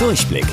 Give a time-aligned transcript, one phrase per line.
[0.00, 0.46] Durchblick.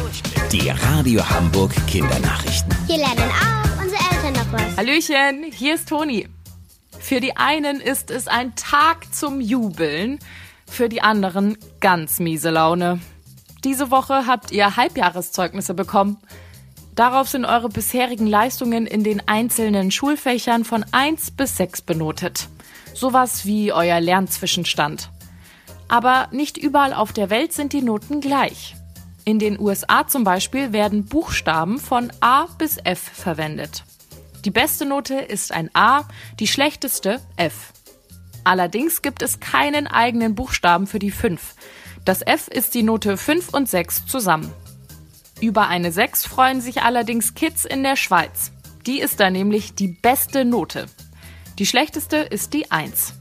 [0.51, 2.75] Die Radio Hamburg Kindernachrichten.
[2.85, 4.75] Hier lernen auch unsere Eltern noch was.
[4.75, 6.27] Hallöchen, hier ist Toni.
[6.99, 10.19] Für die einen ist es ein Tag zum Jubeln,
[10.69, 12.99] für die anderen ganz miese Laune.
[13.63, 16.17] Diese Woche habt ihr Halbjahreszeugnisse bekommen.
[16.93, 22.49] Darauf sind eure bisherigen Leistungen in den einzelnen Schulfächern von 1 bis 6 benotet.
[22.93, 25.09] Sowas wie euer Lernzwischenstand.
[25.87, 28.75] Aber nicht überall auf der Welt sind die Noten gleich.
[29.27, 33.83] In den USA zum Beispiel werden Buchstaben von A bis F verwendet.
[34.45, 36.05] Die beste Note ist ein A,
[36.39, 37.73] die schlechteste F.
[38.45, 41.55] Allerdings gibt es keinen eigenen Buchstaben für die 5.
[42.05, 44.49] Das F ist die Note 5 und 6 zusammen.
[45.41, 48.53] Über eine 6 freuen sich allerdings Kids in der Schweiz.
[48.85, 50.85] Die ist da nämlich die beste Note.
[51.59, 53.13] Die schlechteste ist die 1.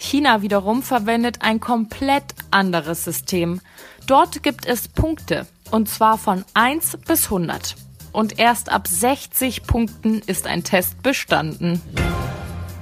[0.00, 3.60] China wiederum verwendet ein komplett anderes System.
[4.06, 7.76] Dort gibt es Punkte, und zwar von 1 bis 100.
[8.10, 11.82] Und erst ab 60 Punkten ist ein Test bestanden.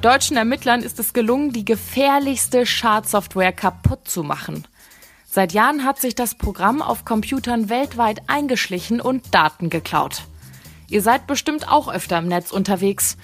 [0.01, 4.65] Deutschen Ermittlern ist es gelungen, die gefährlichste Schadsoftware kaputt zu machen.
[5.27, 10.23] Seit Jahren hat sich das Programm auf Computern weltweit eingeschlichen und Daten geklaut.
[10.89, 13.17] Ihr seid bestimmt auch öfter im Netz unterwegs.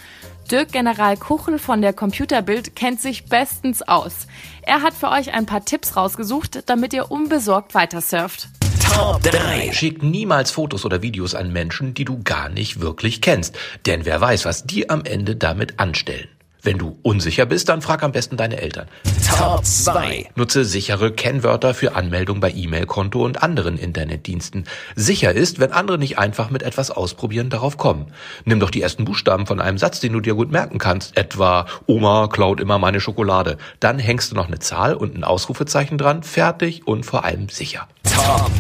[0.50, 4.27] Dirk General Kuchel von der Computerbild kennt sich bestens aus.
[4.62, 8.48] Er hat für euch ein paar Tipps rausgesucht, damit ihr unbesorgt weitersurft.
[8.81, 9.73] Top 3.
[9.73, 13.56] Schick niemals Fotos oder Videos an Menschen, die du gar nicht wirklich kennst.
[13.86, 16.28] Denn wer weiß, was die am Ende damit anstellen.
[16.65, 18.89] Wenn du unsicher bist, dann frag am besten deine Eltern.
[19.37, 20.31] Top 2.
[20.34, 24.65] Nutze sichere Kennwörter für Anmeldung bei E-Mail-Konto und anderen Internetdiensten.
[24.97, 28.12] Sicher ist, wenn andere nicht einfach mit etwas ausprobieren darauf kommen.
[28.47, 31.19] Nimm doch die ersten Buchstaben von einem Satz, den du dir gut merken kannst.
[31.19, 33.59] Etwa Oma klaut immer meine Schokolade.
[33.79, 36.23] Dann hängst du noch eine Zahl und ein Ausrufezeichen dran.
[36.23, 37.89] Fertig und vor allem sicher.
[38.05, 38.51] Top.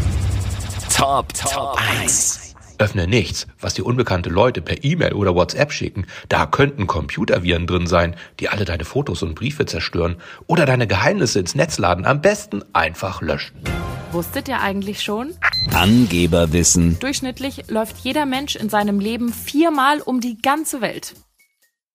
[0.94, 1.32] Top.
[1.32, 2.53] Top 1.
[2.84, 6.04] Öffne nichts, was dir unbekannte Leute per E-Mail oder WhatsApp schicken.
[6.28, 10.16] Da könnten Computerviren drin sein, die alle deine Fotos und Briefe zerstören
[10.48, 12.04] oder deine Geheimnisse ins Netz laden.
[12.04, 13.56] Am besten einfach löschen.
[14.12, 15.32] Wusstet ihr eigentlich schon?
[15.72, 16.98] Angeberwissen.
[16.98, 21.14] Durchschnittlich läuft jeder Mensch in seinem Leben viermal um die ganze Welt.